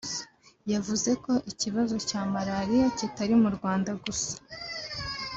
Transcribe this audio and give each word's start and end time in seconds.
yavuze 0.73 1.11
ko 1.23 1.31
ikibazo 1.51 1.95
cya 2.09 2.21
Malariya 2.33 2.87
kitari 2.97 3.33
mu 3.43 3.49
Rwanda 3.55 3.91
gusa 4.03 4.33